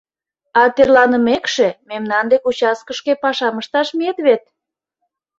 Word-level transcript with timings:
—А 0.61 0.61
тӧрланымекше, 0.75 1.67
мемнан 1.89 2.25
дек 2.31 2.43
участкышке 2.49 3.13
пашам 3.23 3.55
ышташ 3.61 3.87
миет 3.97 4.17
вет? 4.25 4.43